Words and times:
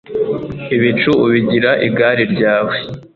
ibicu 0.75 1.11
ubigira 1.25 1.71
igari 1.87 2.23
ryawe 2.33 2.75